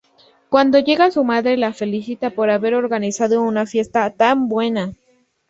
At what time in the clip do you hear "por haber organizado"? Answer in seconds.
2.31-3.43